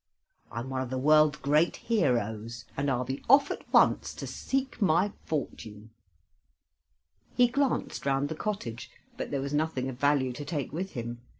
I'm 0.51 0.71
one 0.71 0.81
of 0.81 0.89
the 0.89 0.97
world's 0.97 1.37
great 1.37 1.75
heroes, 1.75 2.65
and 2.75 2.89
I'll 2.89 3.03
be 3.03 3.23
off 3.29 3.51
at 3.51 3.71
once 3.71 4.15
to 4.15 4.25
seek 4.25 4.81
my 4.81 5.11
fortune." 5.27 5.91
He 7.35 7.47
glanced 7.47 8.07
round 8.07 8.27
the 8.27 8.33
cottage, 8.35 8.89
but 9.15 9.29
there 9.29 9.41
was 9.41 9.53
nothing 9.53 9.87
of 9.89 9.99
value 9.99 10.33
to 10.33 10.43
take 10.43 10.73
with 10.73 10.93
him. 10.93 11.21